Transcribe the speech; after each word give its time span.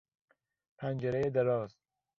پنجرهی 0.77 1.29
دراز 1.29 1.75